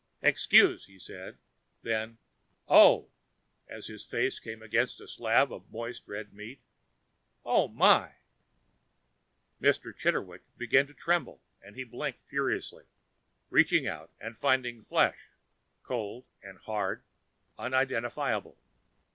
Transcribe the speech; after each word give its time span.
"Excuse," 0.23 0.87
he 0.87 0.97
said, 0.97 1.37
then, 1.83 2.17
"Oh!" 2.67 3.11
as 3.67 3.85
his 3.85 4.03
face 4.03 4.39
came 4.39 4.63
against 4.63 4.99
a 4.99 5.07
slab 5.07 5.53
of 5.53 5.69
moist 5.71 6.07
red 6.07 6.33
meat. 6.33 6.59
"Oh 7.45 7.67
my!" 7.67 8.15
Mr. 9.61 9.95
Chitterwick 9.95 10.41
began 10.57 10.87
to 10.87 10.95
tremble 10.95 11.39
and 11.61 11.75
he 11.75 11.83
blinked 11.83 12.23
furiously, 12.23 12.85
reaching 13.51 13.85
out 13.85 14.09
and 14.19 14.35
finding 14.35 14.81
flesh, 14.81 15.29
cold 15.83 16.25
and 16.41 16.57
hard, 16.57 17.03
unidentifiable. 17.59 18.57